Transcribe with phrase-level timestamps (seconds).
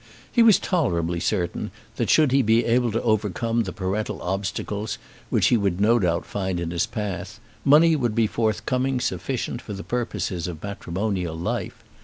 [0.31, 4.97] He was tolerably certain that, should he be able to overcome the parental obstacles
[5.29, 9.73] which he would no doubt find in his path, money would be forthcoming sufficient for
[9.73, 11.83] the purposes of matrimonial life.